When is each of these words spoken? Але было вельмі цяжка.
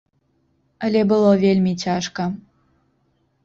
Але 0.87 1.03
было 1.11 1.29
вельмі 1.45 1.77
цяжка. 1.87 2.29